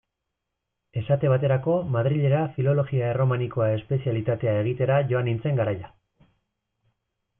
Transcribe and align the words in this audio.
Esate 1.01 1.29
baterako, 1.33 1.75
Madrilera 1.97 2.39
Filologia 2.55 3.11
Erromanikoa 3.11 3.69
espezialitatea 3.75 4.57
egitera 4.63 4.97
joan 5.13 5.31
nintzen 5.33 5.61
garaia. 5.61 5.93